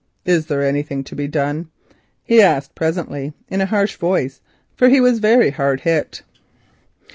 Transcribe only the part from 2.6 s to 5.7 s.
presently in a harsh voice, for he was very